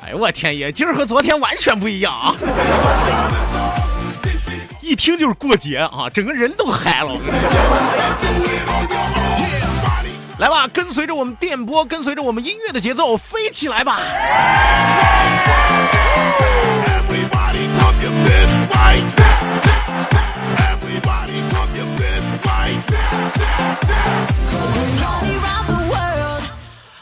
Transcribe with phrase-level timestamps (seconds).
[0.00, 2.34] 哎呦我天爷，今儿和昨天完全不一样啊！
[4.80, 7.12] 一听就是过节啊，整个人都嗨了。
[10.38, 14.00] 来吧，跟随着我们电波，跟随着我们音乐的节奏，飞起来吧！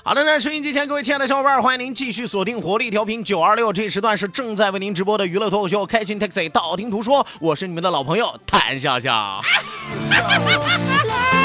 [0.03, 9.43] 好的呢，收音机前各位亲爱的小伙伴，欢迎您继续锁定活力调频九二六，这一时段是正在为您直播的娱乐脱口秀《开心 Taxi》，道听途说，我是你们的老朋友谭笑笑。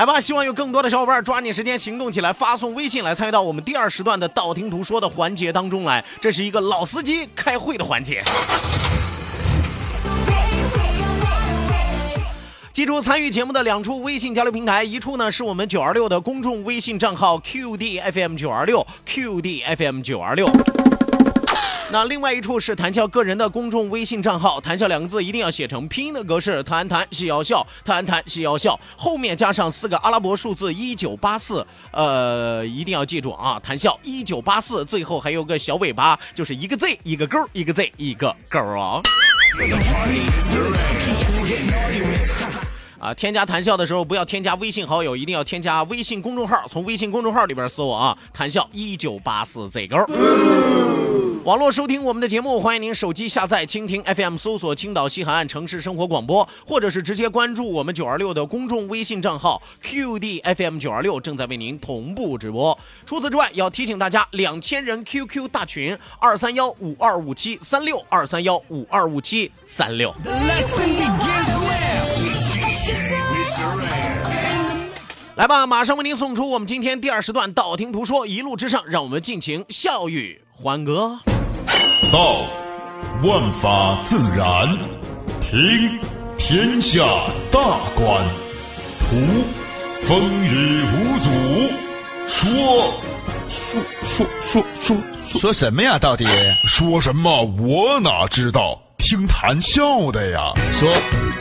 [0.00, 6.02] 来吧，希望有更多的小伙伴抓紧时间行动起来，发送微信来参与到我们第二时段的道听途说的环节当中来。
[6.18, 8.22] 这是一个老司机开会的环节。
[12.72, 20.50] 记住参与节目的两处微信交流平台，一处呢是我们九二六的公众微信账号 QDFM 九二六 QDFM 九二六。
[21.92, 39.02] 那另外一处是谭笑个人的公众微信账号，谭笑两个字一定要写成拼音的格式，谈谈是要笑，谈谈是要笑，后面加上四个阿拉伯数字一九八四，呃，一定要记住啊，谈笑一九八四，最后还有个小尾巴，就是一个 Z 一个勾，一个 Z 一个勾啊。
[43.00, 49.96] 啊，添加谈笑的时候不要添加微信好友，一定要添加微信公众号，从微信公众号里边搜我啊，谈笑一九八四 Z 勾。
[51.44, 62.78] 网络收听我们的节目，欢迎您手机下载蜻蜓 FM，搜索青岛西海岸城市生活广播，或者是直接关注我们九二六的公众微信账号 QDFM 九二六，正在为您同步直播。
[63.06, 70.14] 除此之外，要提醒大家，两千人 QQ 大群二三幺五二五七三六二三幺五二五七三六。
[75.36, 81.18] 来吧，马上为您送出我们今天第二时段道听途说，一路之上，让我们尽情笑语欢歌。
[82.12, 82.42] 道，
[83.22, 84.76] 万法自然；
[85.40, 85.98] 听，
[86.36, 87.02] 天下
[87.50, 87.58] 大
[87.94, 88.22] 观；
[88.98, 89.16] 图，
[90.02, 91.30] 风雨无阻；
[92.28, 92.92] 说，
[93.48, 95.98] 说说说说说什么呀？
[95.98, 96.26] 到底
[96.66, 97.44] 说什么？
[97.58, 98.78] 我哪知道？
[98.98, 100.52] 听谈笑的呀。
[100.72, 100.92] 说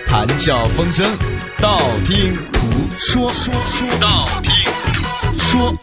[0.08, 1.06] 谈笑风生，
[1.62, 2.60] 道听途
[2.98, 4.54] 说，说说道听
[4.94, 5.76] 途说。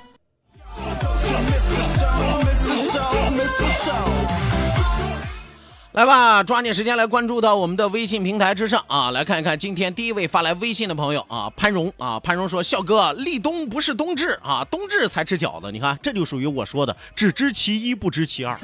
[5.93, 9.11] 来吧，抓紧时间来关注到我们的微信平台之上啊！
[9.11, 15.71] 来看一看今天第一位发来微信的朋友啊，潘荣啊，潘荣说：“笑哥，立冬不是冬至啊，冬至才吃饺子。
[15.71, 18.57] 你看，这就属于我说的只知其一不知其二。”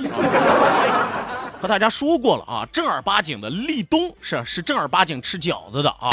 [1.60, 6.08] 和大家说过了啊，正儿八经的立冬是是正儿八经吃饺子的啊。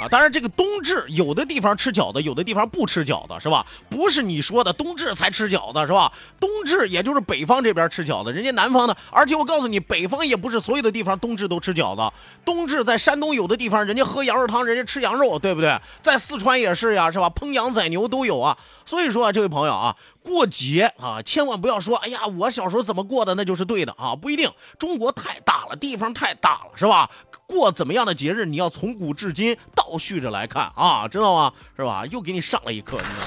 [0.00, 3.66] 啊，当然这个冬至有的地方吃饺子，有的地方不吃饺子，是吧？
[3.90, 6.10] 不是你说的冬至才吃饺子，是吧？
[6.40, 12.14] 冬至也就是北方这边吃饺子，人家南方的，而且我告诉你，北方也不是所有的地方冬至都吃饺子。
[12.44, 15.78] 冬至在山东有的地方，人家喝羊肉汤，人家吃羊肉，对不对？
[16.02, 17.28] 在四川也是呀，是吧？
[17.28, 18.56] 烹羊宰牛都有啊。
[18.86, 24.50] 所以说啊，这位朋友啊，过节啊，千万不要说，哎呀，我小时候怎么过的，那就是对的啊，不一定。
[24.78, 27.08] 中国太大了，地方太大了，是吧？
[27.50, 31.52] 过怎么样的节日，你要从古至今倒叙着来看啊，知道吗？
[31.76, 32.06] 是吧？
[32.06, 33.26] 又给你上了一课，你知道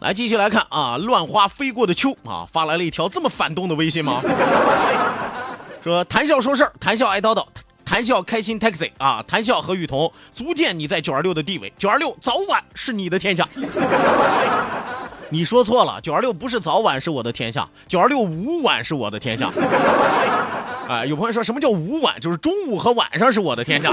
[0.00, 4.20] 来，继续来看啊，乱花飞过的秋啊，发来了一条这么反动的微信吗？
[5.84, 7.46] 说谈笑说事儿，谈笑爱叨叨。
[7.84, 13.46] 谈笑开心 taxi 啊，谈笑和雨桐足见你在九二六的地位，九二六早晚是你的天下。
[15.32, 19.46] 你说错了，九二六不是早晚是我的天下，九二六午晚是我的天下。
[20.86, 22.20] 啊、 有朋友说什么叫午晚？
[22.20, 23.90] 就是中午和晚上是我的天下。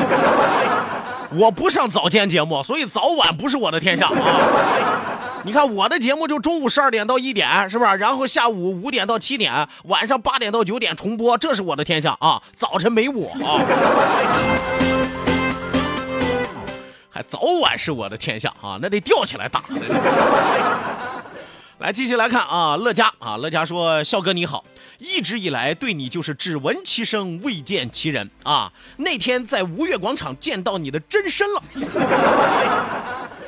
[1.31, 5.41] 我不上早间节目，所以早晚不是我的天下啊。
[5.45, 7.91] 你看我的节目就中午十二点到一点，是不是？
[7.95, 12.41] 然后下午五点到七点，晚上八点到九点重播，这是我的天下啊！
[12.53, 13.63] 早晨没我啊，
[17.09, 19.61] 还早晚是我的天下啊，那得吊起来打。
[21.79, 24.65] 来，继续来看啊，乐嘉啊，乐嘉说：“笑哥你好，
[24.97, 28.73] 一直以来对你就是只闻其声未见其人啊。
[28.97, 31.61] 那天在吴越广场见到你的真身了，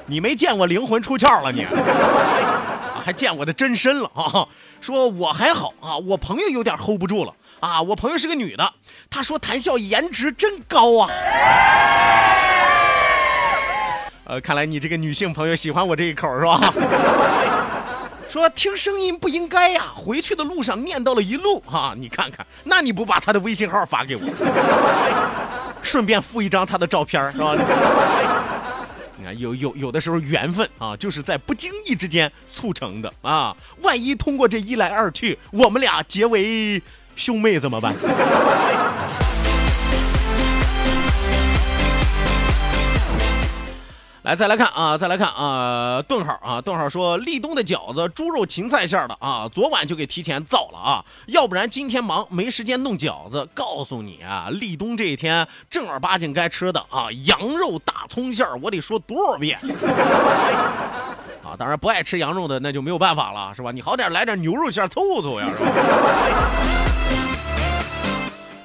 [0.06, 1.66] 你没见我灵魂出窍了你，
[3.04, 4.48] 还见我的真身了啊？
[4.80, 7.82] 说我还好啊，我朋友有点 hold 不住了啊。
[7.82, 8.74] 我朋友是个女的，
[9.10, 11.10] 她说谈笑颜值真高啊。”
[14.24, 16.62] 呃，看来你这个女性朋友喜欢我这一口是吧？
[18.32, 24.22] 说听声音不应该呀，回去的路上念叨了一路哈、你看看，那你不把他的微信号发给我，
[25.84, 27.54] 顺便附一张他的照片是吧？
[29.18, 33.54] 你看，有有有的时候缘分啊，就是在不经意之间促成的啊。
[33.82, 36.82] 万一通过这一来二去，我们俩结为
[37.18, 37.94] 兄妹怎么办？
[44.24, 53.50] 来，再来看啊，再来看啊，顿号啊，顿号说立冬的饺子猪肉芹菜馅的啊，昨晚就给提前造了啊，要不然今天忙没时间弄饺子。
[53.56, 59.58] 告诉你啊，立冬这一天正儿八经该吃的啊，羊肉大葱馅儿，我得说多少遍
[61.44, 61.58] 啊！
[61.58, 63.72] 当然不爱吃羊肉的那就没有办法了，是吧？
[63.72, 66.91] 你好点来点牛肉馅凑凑呀，是吧？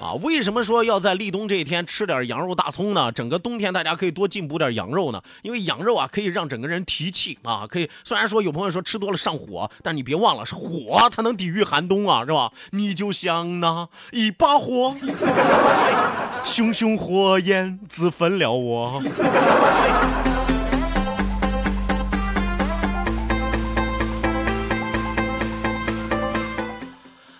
[0.06, 3.10] 啊，为什么说要在立冬这一天吃点羊肉大葱呢？
[3.10, 7.90] 整个冬天大家可以多进补点羊肉呢，因为羊肉啊可以让整个人提气啊，可以。
[8.04, 12.52] 虽然说有朋友说吃多了上火，但你别忘了是火，它能抵御寒冬啊，是吧？
[12.70, 14.94] 你就像那一把火，
[16.44, 19.02] 熊熊火焰自焚了我。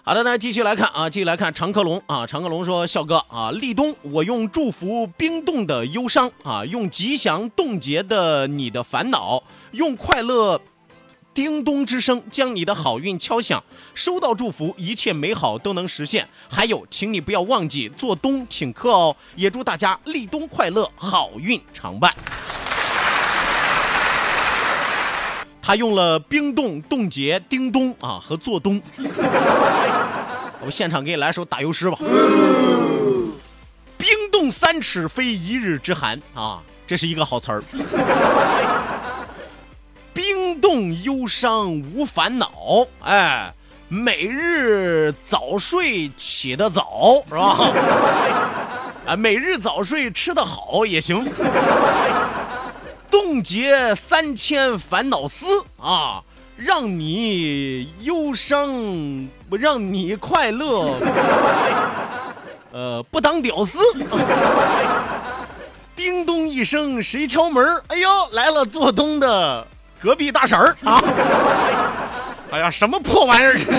[0.08, 2.24] 好的，那继续来看啊，继续来看常克龙啊。
[2.24, 9.42] 常克龙说：“笑哥啊，立冬我用祝福冰冻的忧伤啊，用吉祥冻结的你的烦恼，
[9.72, 10.60] 用快乐
[11.34, 13.60] 叮咚之声将你的好运敲响。
[13.94, 16.28] 收到祝福，一切美好都能实现。
[16.48, 19.16] 还有，请你不要忘记做冬请客哦。
[19.34, 22.14] 也祝大家立冬快乐，好运常伴。”
[25.66, 28.80] 他用了冰冻、冻结、叮咚啊和做冬。
[30.64, 31.98] 我现场给你来首打油诗吧。
[33.98, 37.60] 冰冻三尺非一日之寒啊，这是一个好词儿。
[40.14, 43.52] 冰冻忧伤无烦恼，哎，
[43.88, 47.58] 每日早睡起得早是吧？
[49.04, 51.28] 啊，每日早睡吃得好也行。
[53.18, 55.46] 冻结三千烦恼丝
[55.80, 56.20] 啊，
[56.54, 60.94] 让你忧伤，不让你快乐，
[62.72, 63.78] 呃，不当屌丝。
[65.96, 67.82] 叮咚一声，谁敲门？
[67.86, 69.66] 哎呦，来了做东的
[69.98, 71.00] 隔壁大婶儿啊！
[72.52, 73.70] 哎呀，什么破玩意儿这是？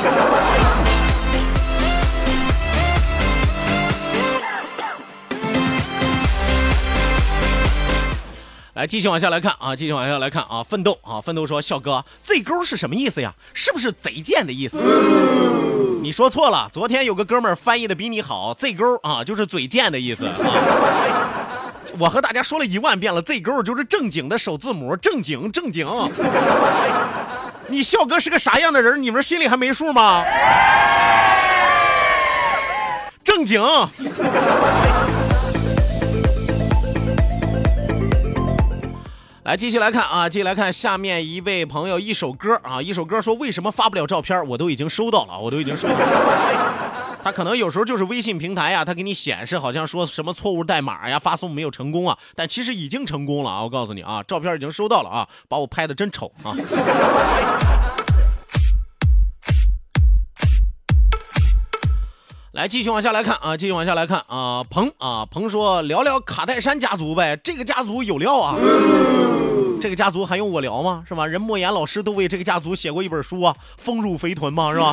[8.77, 13.33] 来，继续往下来看啊，继续往下来看啊，奋斗啊，奋斗说，笑哥，Z 勾是什么意思呀？
[13.51, 14.79] 是不是贼贱的意思？
[16.03, 20.33] 你说错了，昨天有个哥们儿翻译的比你好，Z 勾啊，就是嘴贱的意思啊。
[21.97, 25.87] 我和大家说了一万遍了，Z 勾就是正经的首字母，正经正经。
[27.69, 29.01] 你笑哥是个啥样的人？
[29.01, 30.23] 你们心里还没数吗？
[33.23, 33.59] 正经。
[39.47, 46.73] 来，继续来看啊，继续来看下面一位朋友一首歌啊，一首歌说为什么发不了照片，我都已经收到了，我都已经收到了。
[47.23, 53.63] 他可能有时候就是微信平台呀，他给你显示好像说什么错误代码呀，发送没有成功啊，但其实已经成功了啊！
[53.63, 56.51] 我告诉你啊，照片已经收到了啊，把我拍的真丑啊。
[62.57, 68.55] 来，继续往下来看啊，继续往下来看啊，鹏啊，鹏说聊聊卡戴珊家族呗，这个家族有料啊，
[69.79, 71.03] 这个家族还用我聊吗？
[71.07, 71.27] 是吧？
[71.27, 74.91] 人莫言老师都为这个家族写过一本书啊，《丰乳肥臀》嘛，是吧？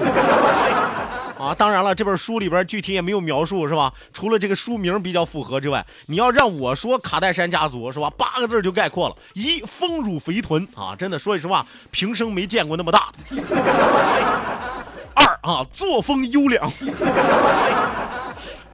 [1.38, 3.90] 啊，当然了，这本书里边具体也没有描述，是吧？
[4.12, 8.10] 除了这个书名比较符合之外，你要让我说卡戴珊家族，是吧？
[8.10, 14.83] 八个字就概括了：一丰乳肥臀啊，真的，说句实话，平生没见过那么大的。
[15.14, 16.70] 二啊，作风优良。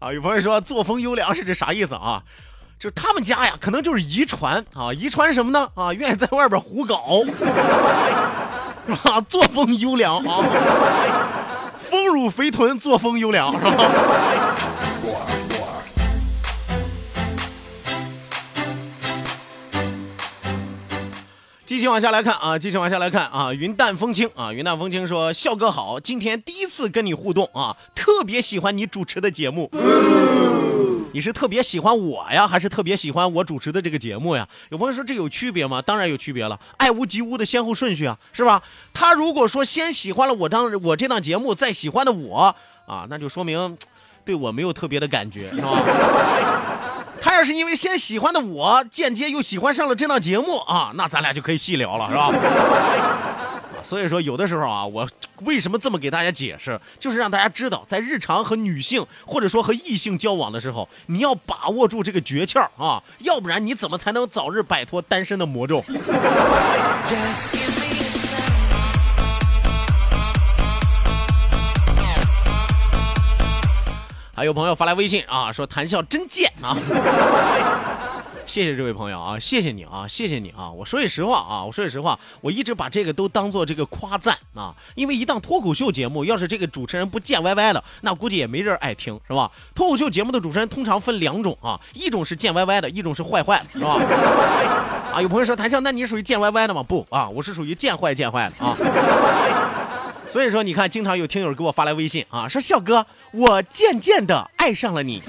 [0.01, 2.23] 啊，有朋友说作风优良是指啥意思啊？
[2.79, 5.69] 就他们家呀，可能就是遗传啊，遗传什么呢？
[5.75, 7.45] 啊，愿意在外边胡搞，是
[9.05, 9.21] 吧？
[9.29, 10.43] 作风优良啊，
[11.79, 13.85] 丰乳肥臀，作风优良，是吧？
[21.71, 29.71] 继续往下来看啊，继续往下来看啊，云淡风轻啊，云淡风轻说：“笑哥好，今天第一次跟你互动啊，特别喜欢你主持的节目。
[31.13, 34.49] 你是特别喜欢我呀，还是特别喜欢我主持的这个节目呀？
[34.71, 35.81] 有朋友说这有区别吗？
[35.81, 38.61] 当然有区别了，爱屋及乌的先后顺序啊，是吧？
[38.93, 42.57] 他如果说先喜欢了我当我这档节目，再喜欢的我
[42.89, 43.79] 啊，那就说明
[44.25, 45.71] 对我没有特别的感觉，是吧？
[47.21, 52.33] 他要是因为先喜欢的我，间接又喜欢上了这档节目啊，那咱俩就可以细聊了，是吧？
[53.85, 55.09] 所以说，有的时候啊，我
[55.43, 65.83] 为什么这么给大家解释，就是让大家知道，在日常和女性或者说和异性交往的时候，你要把握住这个诀窍啊，要不然你怎么才能早日摆脱单身的魔咒？
[74.41, 76.75] 还有朋友发来微信啊，说谈笑真贱啊！
[78.49, 80.71] 谢谢这位朋友啊，谢谢你啊，谢谢你啊！
[80.71, 89.51] 我说句实话啊，我说句实话，我一直把这个都当做这个夸赞啊，因为一档脱口秀节目，要是这个主持人不贱歪歪的，那估计也没人爱听，是吧？
[89.75, 93.99] 脱口秀节目的主持人通常分两种啊，一种是贱歪歪的，一种是坏坏的，是吧？
[95.13, 96.83] 啊，有朋友说谈笑，那你属于贱歪歪的吗？
[96.83, 98.75] 不啊，我是属于贱坏贱坏的啊。
[100.31, 105.21] 所以说，你看，经常有听友给我发来微信啊，说笑哥，我渐渐的爱上了你。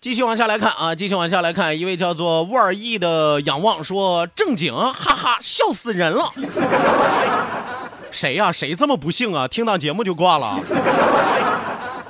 [0.00, 6.28] 继续往下来看啊，继续往下来看，一位叫做沃尔义的仰望说正经，哈哈，笑死人了。
[8.10, 8.50] 谁呀？
[8.50, 9.46] 谁这么不幸啊？
[9.46, 10.58] 听到节目就挂了？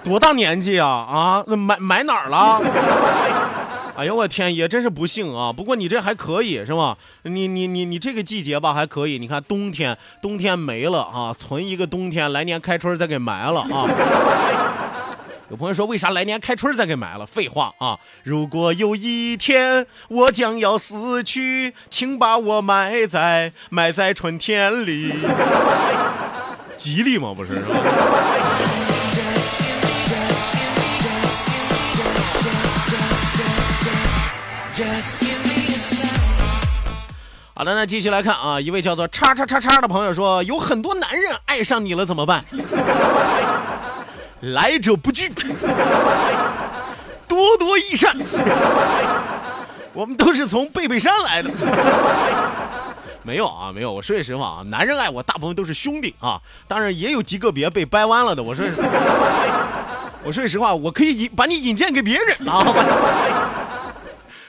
[0.08, 0.88] 多大年纪啊？
[0.88, 2.60] 啊，那买买哪儿了？
[3.98, 5.52] 哎呦我天，也真是不幸啊！
[5.52, 6.96] 不过你这还可以是吧？
[7.24, 9.18] 你你你你这个季节吧还可以。
[9.18, 13.84] 你看冬天，冬天没了啊，存一个冬天，来年开春再给埋了啊。
[15.50, 17.26] 有朋友说，为啥来年开春再给埋了？
[17.26, 17.98] 废话啊！
[18.22, 25.12] 如果有一天我将要死去，请把我埋在埋在春天里，
[26.78, 27.34] 吉利吗？
[27.36, 27.78] 不是是吧？
[37.54, 42.44] 好的，那继续来看啊，一位叫做叉叉叉叉的朋友说，有很多男人爱上你了怎么办？
[44.40, 45.28] 来者不拒，
[47.26, 48.16] 多多益善。
[49.92, 51.50] 我们都是从贝贝山来的。
[53.24, 53.92] 没有啊，没有。
[53.92, 58.40] 我说句实话啊，男人爱我大部分都是兄弟啊，当然也有极个别被掰弯了的。
[58.40, 58.64] 我说，
[60.22, 62.62] 我说句实话，我可以引把你引荐给别人啊。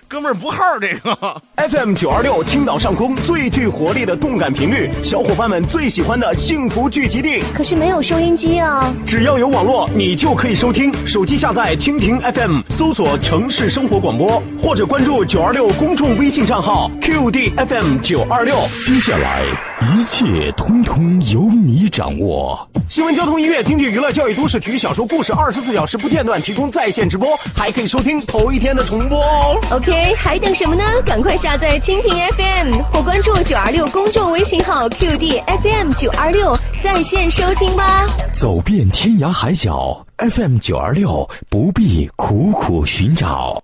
[0.10, 7.44] 哥们儿不号这个 FM 九二六青岛上空最具活力的动感频率，小伙伴们最喜欢的幸福聚集地。
[7.54, 8.92] 可是没有收音机啊！
[9.06, 10.92] 只要有网络，你就可以收听。
[11.06, 18.56] 手机下载蜻蜓 FM，搜索城市生活广播，或者关注九二六公众微信账号 QD FM 九二六。
[18.84, 19.46] 接下来
[19.81, 22.69] 一切通通由你掌握。
[22.89, 29.57] 新闻、交通、音乐、经济、娱乐、教育、都市、体育、小说、故事，二十四小时不间断提供在线直播，还可以收听头一天的重播哦。
[29.71, 30.83] OK，还等什么呢？
[31.05, 38.05] 赶快下载蜻蜓 FM 或关注九二六公众微信号 QD FM 九二六，在线收听吧。
[38.33, 43.63] 走遍天涯海角，FM 九二六不必苦苦寻找。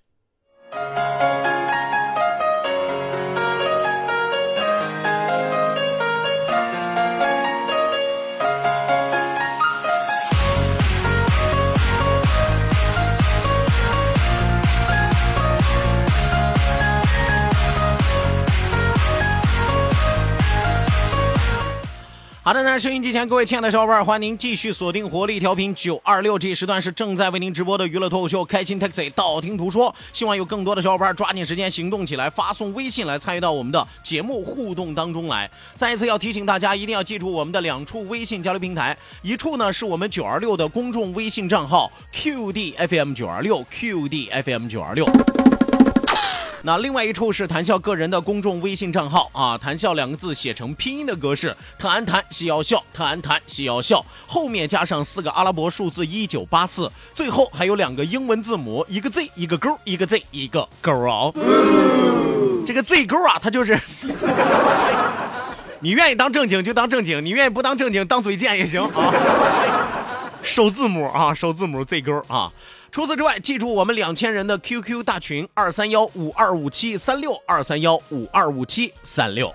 [22.46, 29.94] 好的，那收音机前各位亲爱的小伙伴，欢迎您继续锁定活力调频九二六，这一时段是正在为您直播的娱乐脱口秀《开心 Taxi》，道听途说。
[30.14, 35.50] 希望有更多的小伙伴抓紧时间行动起来，发送微信来参与到我们的节目互动当中来。
[35.74, 45.04] 再一次要提醒大家，一定要记住我们的两处微信交流平台，一处呢是我们九二六的公众微信账号 QDFM 九二六 QDFM 九二六。
[46.66, 61.32] 那另外一处是谈笑个人的公众微信账号啊，谈笑两个字写成拼音的格式，谈谈西要笑，谈谈西要笑，后面加上四个阿拉伯数字一九八四，最后还有两个英文字母，一个 Z 一个勾，一个 Z 一个勾啊。
[62.66, 63.80] 这个 Z 勾啊，它就是，
[65.82, 69.85] 你愿意当正经就当正经，你愿意不当正经当嘴贱也行啊。
[70.46, 72.52] 首字母啊，首字母 Z 勾啊。
[72.92, 79.54] 除此之外，记住我们两千人的 QQ 大群二三幺五二五七三六二三幺五二五七三六。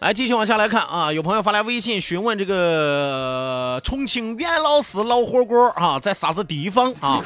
[0.00, 7.20] 来，继续往下来看啊，有朋友发来微信询问这个重庆袁老师老火锅啊，在啥子地方啊？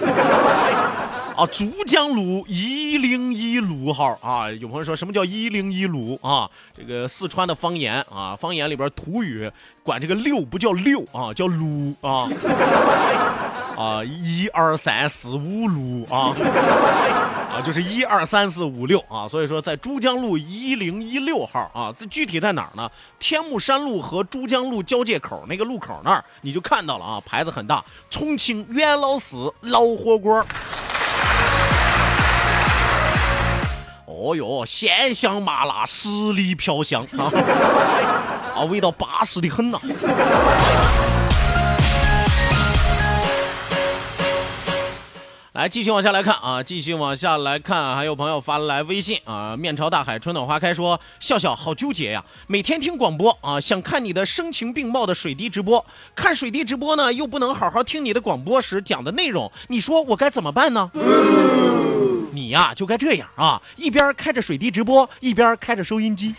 [1.38, 4.50] 啊，珠江路一零一路号啊！
[4.50, 6.50] 有朋友说什么叫一零一路啊？
[6.76, 9.48] 这个四川的方言啊，方言里边土语
[9.84, 12.28] 管这个六不叫六啊，叫路啊
[13.76, 16.32] 啊，一二三四五六啊
[17.50, 19.26] 啊，就是一二三四五六啊。
[19.26, 22.90] 所以说，在珠江路一零一六号啊，这具体在哪儿呢？
[23.18, 30.44] 天目山路和珠江路交界口那个路口那儿，你就看到了啊，牌子很大，重庆袁老师老火锅。
[34.06, 37.28] 哦哟，鲜香麻辣，十里飘香啊！
[38.56, 39.78] 啊，味道巴适的很呐。
[45.54, 60.90] 来，继续往下来看啊，继续往下来看，还有朋友发来微信啊，面朝大海，春暖花开，说笑笑好纠结呀，每天听广播啊，想看你的声情并茂的水滴直播，看水滴直播呢，又不能好好听你的广播时讲的内容，你说我该怎么办呢？
[62.32, 66.34] 你呀，就该这样啊，一边开着水滴直播，一边开着收音机，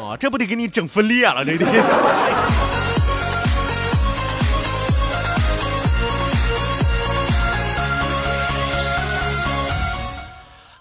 [0.00, 1.66] 啊， 这不得给你整分裂了，这得。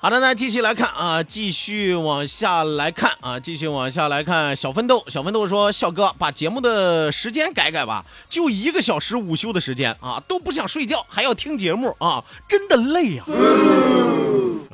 [0.03, 4.53] 好的，那继续来看啊，继续往下来看啊，继续往下来看。
[4.53, 13.23] 小奋斗，小奋斗说：“笑哥，把节目的时间改改吧，就一个小时午休的时间啊，都不想睡觉，还要听节目啊，真的累呀！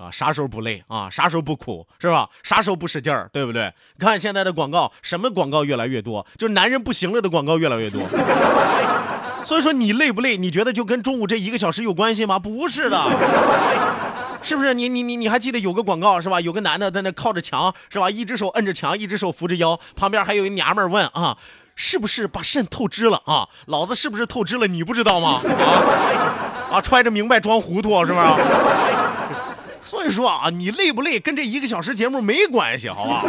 [0.01, 1.07] 啊，啥时候不累啊？
[1.11, 2.27] 啥时候不苦是吧？
[2.41, 3.71] 啥时候不使劲儿，对不对？
[3.99, 8.01] 看现在的广告，什么广告越来越多，就是男人不行了的广告越来越多。
[9.45, 10.37] 所以说你累不累？
[10.37, 12.39] 你觉得就跟中午这一个小时有关系吗？
[12.39, 12.99] 不是的。”
[14.41, 16.39] 是不是你你你你还记得有个广告是吧？
[16.41, 18.09] 有个男的在那靠着墙是吧？
[18.09, 21.37] 一只手摁着墙，一只手扶着腰，旁边还有一娘们问啊，
[21.75, 23.47] 是不是把肾透支了啊？
[23.65, 24.67] 老子是不是透支了？
[24.67, 25.41] 你不知道吗？
[26.71, 28.25] 啊 啊，揣着明白装糊涂是不是？
[29.83, 33.23] 所以说啊，你累不累跟这一个小时节目没关系，好吧？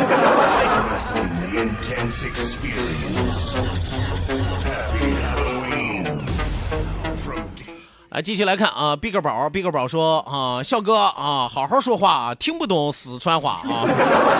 [8.11, 13.87] 来，继续来看啊，Big 宝，Big 宝说啊，笑哥啊，好好说话，听不懂四川话啊，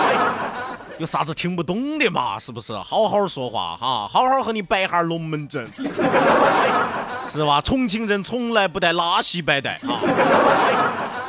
[0.99, 2.37] 有啥子听不懂的嘛？
[2.37, 2.77] 是不是？
[2.81, 5.65] 好好说话哈，好好和你摆下龙门阵，
[7.31, 7.61] 是吧？
[7.61, 9.95] 重庆人从来不带拉稀摆带啊，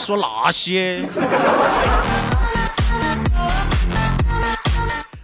[0.00, 1.04] 说那些。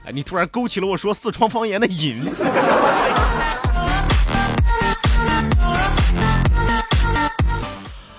[0.05, 2.33] 哎，你突然勾起了我说四川方言的瘾。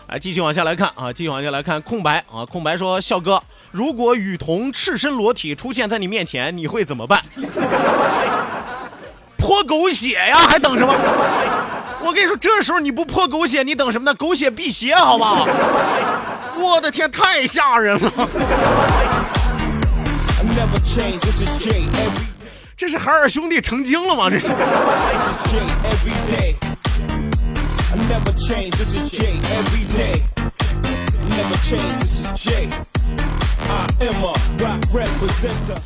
[0.09, 7.21] 来，继续往下来看啊，继续往下来看，空白啊，空白说，笑哥，如果雨桐赤身裸体出现在你面前，你会怎么办？
[9.37, 10.91] 泼狗血呀，还等什么？
[12.03, 14.15] 我跟你说，这时候你不泼狗血，你等什么呢？
[14.15, 15.45] 狗血辟邪，好吧？
[16.57, 18.11] 我的天，太吓人了！
[22.75, 24.27] 这是海尔兄弟成精了吗？
[24.27, 24.47] 这是。
[28.09, 28.71] Never change.
[28.71, 30.23] This is J every day.
[31.29, 31.99] Never change.
[31.99, 32.67] This is J.
[33.69, 35.77] I am a rock representer.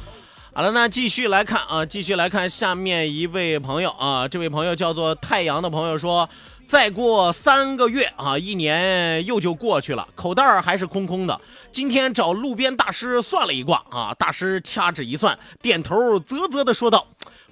[0.53, 6.29] 好了，那继续来看啊，继续来看下面一位朋友啊，这位朋友叫做太阳的朋友说，
[6.65, 11.41] 再过三个月啊，一年又就过去了，口袋还是空空的。
[11.73, 17.05] 今天找路边大师算了一卦啊，大师掐指一算，点头啧啧的说道。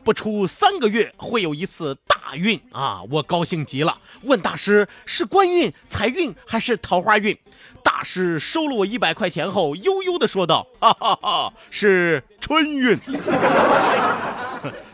[0.03, 3.01] 不出三个月会有一次大运啊！
[3.09, 7.37] 我高兴极了，问大师是官运、财运还是桃花运？
[7.83, 12.95] 大师收了我一百块钱后，悠悠的说道：“哈哈哈，是春运。”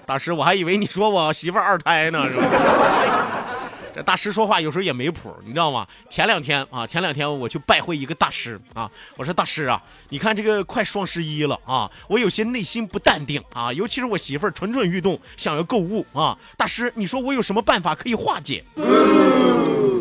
[0.08, 3.37] 大师，我还以为你说我媳妇二胎呢，是吧？
[4.04, 5.88] 大师说话有时候也没谱，你知道吗？
[6.10, 18.64] 前两天啊，前两天我去拜会一个大师啊，我说大师啊，你看这个快双十一了啊，我有些内心不淡定啊，尤其是我媳妇儿蠢蠢欲动，想要购物啊，大师，你说我有什么办法可以化解？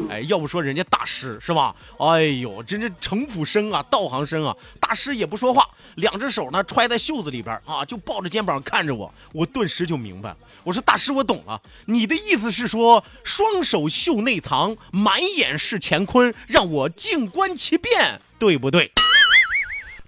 [0.09, 1.75] 哎，要不说人家大师是吧？
[1.99, 4.57] 哎呦，真是城府深啊，道行深啊！
[4.81, 10.37] 大师也不说话，两只手呢揣在袖子里边啊，就抱着肩膀看着我，我顿时就明白了。
[10.63, 18.93] 我说大师，我懂了，你的意思是说，双手袖内藏，满眼是乾坤，让我静观其变，对不对？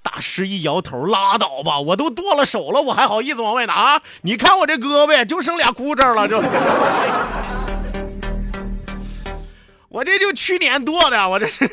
[0.02, 4.00] 大师一摇头，拉倒吧，我都剁了手了，我还好意思往外拿？
[4.22, 6.40] 你看我这胳膊就剩俩骨折了，就。
[9.90, 11.68] 我这就去年做的，我这是。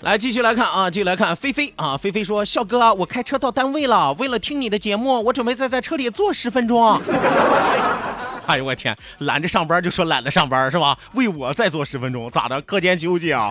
[0.00, 7.00] 来继续来看啊，继续来看菲菲啊，菲菲说，笑哥，我开车到单位了，为了听你的节目，我准备再在车里坐十分钟。
[8.46, 10.98] 哎呦我天，懒着上班就说懒得上班是吧？
[11.14, 12.60] 为我再坐十分钟，咋的？
[12.62, 13.50] 课间休息啊？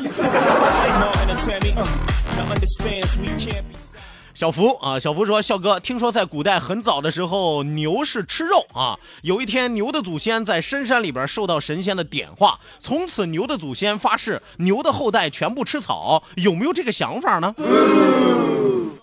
[4.34, 8.97] 小福啊，小福说：“笑哥，听说在古代很早的时候，牛是吃肉啊。
[9.21, 16.23] 有一天，牛的祖先在深山里边受到神仙的点化，从此牛的祖先发誓，牛的后代全部吃草。
[16.36, 17.53] 有没有这个想法呢？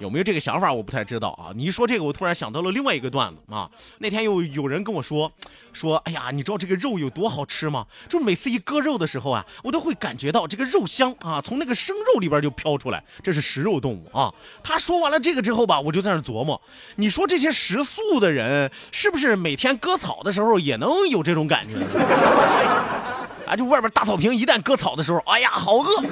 [0.00, 0.72] 有没有这个想法？
[0.72, 1.52] 我不太知道啊。
[1.54, 3.70] 你一说这个，我突然想到了另外一个段子啊。
[3.98, 5.30] 那天有有人跟我说，
[5.74, 7.86] 说，哎呀，你知道这个肉有多好吃吗？
[8.08, 13.04] 就是每次一割肉的时候啊，我都会感觉到这个肉香啊，从那个生肉里边就飘出来。
[13.22, 14.32] 这是食肉动物啊。
[14.64, 16.58] 他说完了这个之后吧，我就在那琢磨，
[16.96, 21.76] 你说这些食素的人是不是每天割草的时候也能有这种感觉？
[23.46, 26.02] 啊，就外边大草坪一旦割草的时候，哎呀，好饿。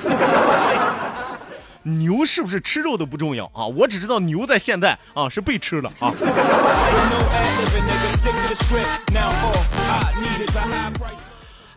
[1.88, 6.12] 牛是不是吃肉都不重要啊，我只知道牛在现在啊是被吃了啊。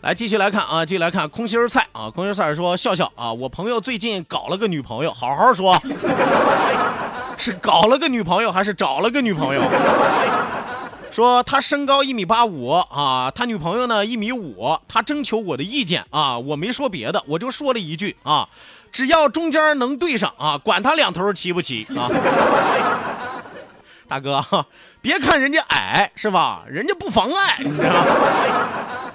[0.01, 5.79] 来继续来看啊，继续来看空心菜啊，空心菜说笑笑啊，我朋友最近搞了个女朋友，好好说，
[7.37, 9.61] 是搞了个女朋友还是找了个女朋友？
[11.11, 18.47] 说他身高一米八五啊，他女朋友呢一米五，他征求我的意见啊，我没说别的，我就说了一句啊，
[18.91, 22.09] 只要中间能对上啊，管他两头齐不齐啊。
[24.07, 24.43] 大哥，
[25.01, 26.63] 别看人家矮是吧？
[26.67, 28.05] 人家不妨碍，你知道吗？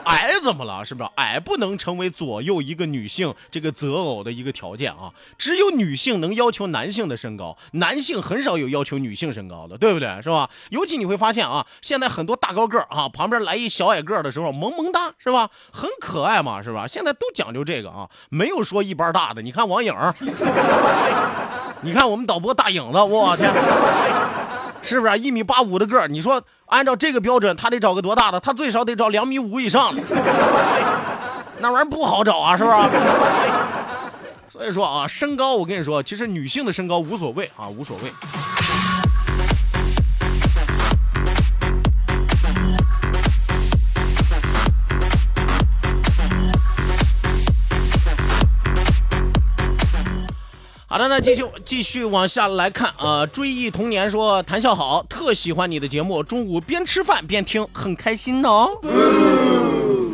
[0.05, 0.85] 矮怎么了？
[0.85, 1.11] 是不是？
[1.17, 5.11] 矮不能成为左右一个女性这个择偶的一个条件啊！
[5.37, 10.21] 只有女性能要求男性的身高，男性很少有要求女性身高的，对不对？
[10.23, 10.49] 是吧？
[10.71, 15.51] 尤其你会发现啊，现在很多大高个儿啊，旁边来一小矮个儿的时候，萌萌哒，是吧？
[15.73, 16.87] 很可爱嘛，是吧？
[16.87, 19.43] 现在都讲究这个啊，没有说一般大的。
[19.43, 19.93] 你看王颖，
[21.83, 23.53] 你看我们导播大影子，我天！
[24.87, 26.07] 是不是一米八五的个儿？
[26.09, 28.41] 你说按照这个标准，他得找个多大的？
[28.41, 30.03] 他最少得找两米五以上的，
[31.59, 32.77] 那玩意儿不好找啊，是不是？
[34.49, 38.11] 所以说啊，身高我跟你说，其实女性的身高无所谓啊，无所谓。
[50.97, 58.71] 好的，那继续继续往下来看啊、追忆童年说谭笑好，特喜欢你的节目，中午边吃饭边听，很开心呢、哦。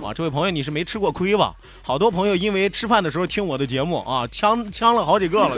[0.03, 1.55] 哇，这位朋友你是没吃过亏吧？
[1.85, 5.57] 好多朋友因为吃饭的时候听我的节目啊，呛呛了好几个了。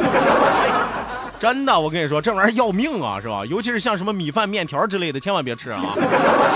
[1.41, 3.47] 真的，我跟你说，这玩意儿要命啊，是吧？
[3.47, 5.81] 尤其是像什么米饭、面条之类的，千万别吃啊，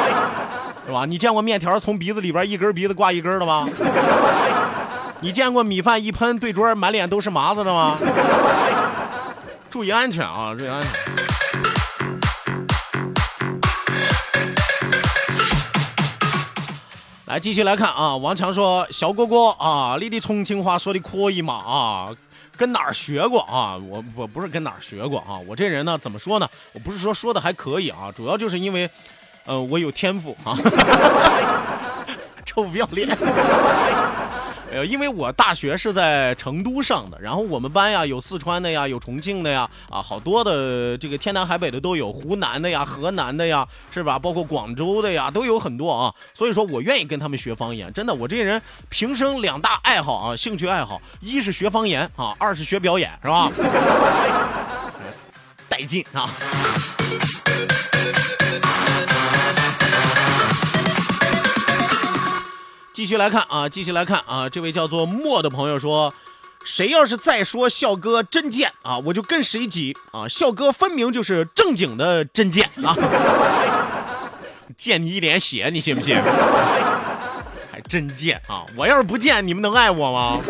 [0.84, 1.06] 是吧？
[1.06, 3.66] 你见过面条从鼻子里边一根鼻子挂一根的吗？
[5.20, 7.96] 你见过米饭一喷对桌满脸都是麻子的吗？
[9.68, 10.54] 注意安全啊！
[10.56, 10.90] 注意安全。
[17.26, 18.16] 来，继续来看啊！
[18.16, 22.08] 王强说：“小蝈蝈啊，你的重庆话说的可以嘛啊？
[22.56, 23.76] 跟哪儿学过啊？
[23.76, 25.36] 我我不是跟哪儿学过啊？
[25.46, 26.48] 我这人呢，怎么说呢？
[26.72, 28.88] 我不是说说的还可以啊，主要就是因为，
[29.44, 30.56] 呃，我有天赋啊。
[32.46, 33.08] 臭不要脸！
[34.70, 44.18] 呃，因为我大学是在成都上的，然后我们班呀有四川的呀，有重庆的呀，啊，好多的这个天南海北的都有，湖南的呀，河南的呀，是吧？
[44.18, 46.14] 包括广州的呀，都有很多啊。
[46.34, 53.50] 所以说我愿意跟他们学方言，真的，我这人平生两大爱好啊，兴趣爱好，一是学方言啊，二是学表演，是吧？
[55.68, 56.28] 带劲啊！
[62.98, 66.12] 继续来看啊，继续来看啊，这位叫做莫的朋友说，
[66.64, 70.26] 谁要是再说笑哥真贱啊，我就跟谁急啊！
[70.26, 72.96] 笑哥分明就是正经的真贱啊，
[74.76, 76.16] 溅你一脸血，你信不信？
[77.70, 78.66] 还真贱啊！
[78.74, 80.40] 我要是不贱，你们能爱我吗？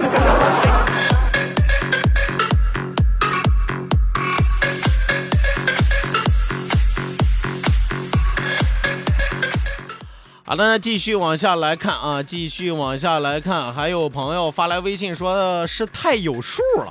[10.48, 16.90] 好的，继续往下来看啊，继续往下来看，还有朋友发来微信说是太有数了，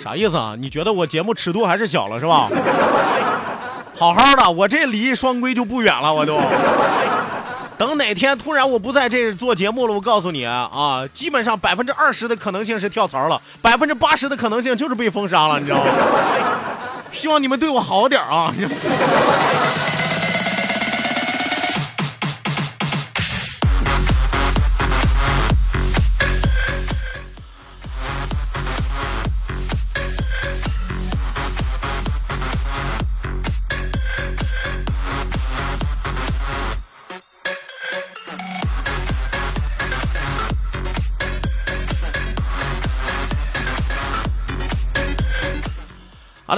[0.00, 0.54] 啥意思啊？
[0.56, 2.48] 你觉得我节目尺度还是小了是吧？
[3.96, 6.38] 好好的，我这离双规就不远了，我都。
[7.76, 15.90] 等哪天突然我不在这做节目了，我告诉你啊，基本上百分之二十的可能性是跳槽了，百分之八十的可能性就是被封杀了，你知道吗？
[17.10, 18.54] 希望你们对我好点啊。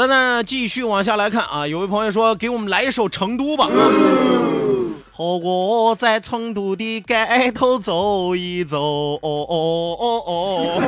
[0.07, 3.69] 的，那继续往下来看啊，有位朋友说给我们来一首《成都》吧。
[5.11, 10.83] 和我在成都的街头走一走，哦哦哦哦。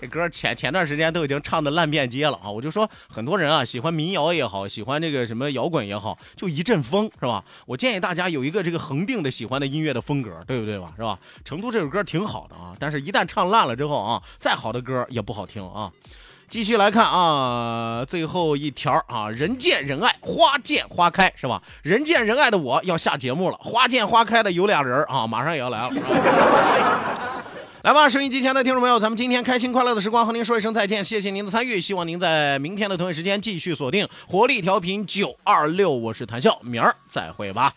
[0.00, 2.48] 这歌前前段时间都已经唱的烂遍街了啊！
[2.48, 7.44] 我就说很多人啊喜欢民谣也好，喜欢这个什么摇滚也好，就一阵风是吧？
[7.66, 10.92] 我建议大家有一个这个恒定的喜欢的音乐的风格，对不对吧？
[10.96, 11.18] 是吧？
[11.44, 15.90] 成都这首歌挺好的啊，但是一旦唱烂了之后啊，再好的歌也不好听啊。
[16.48, 21.62] 继续来看啊，最后一条啊，人见人爱，花见花开，是吧？
[21.82, 25.90] 人见人爱的我要下节目了，花见花开的有俩人啊，马上也要来了。
[27.84, 37.72] 来吧，收音机前的听众朋友，咱们今天开心快乐的时光和您说一声再见，谢谢您的参与，希望您在明天的同一时间继续锁定活力调频九二六，我是谭笑，明儿再会吧。